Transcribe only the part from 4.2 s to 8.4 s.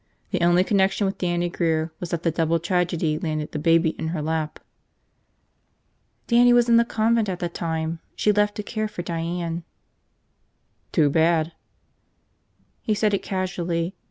lap." "Dannie was in the convent at the time. She